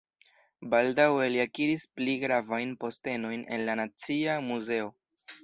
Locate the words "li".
1.33-1.41